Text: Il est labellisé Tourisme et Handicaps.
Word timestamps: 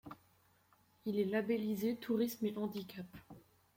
Il 1.05 1.19
est 1.19 1.25
labellisé 1.25 1.95
Tourisme 1.95 2.47
et 2.47 2.57
Handicaps. 2.57 3.19